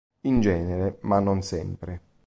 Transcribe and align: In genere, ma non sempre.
In 0.21 0.41
genere, 0.41 0.97
ma 1.01 1.19
non 1.19 1.43
sempre. 1.43 2.01